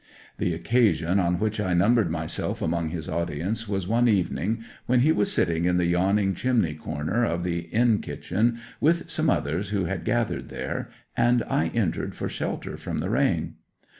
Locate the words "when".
4.87-5.01